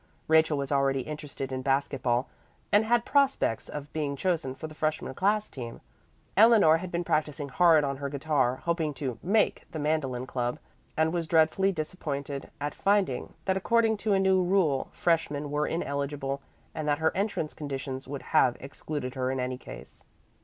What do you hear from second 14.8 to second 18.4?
freshmen were ineligible and that her entrance conditions would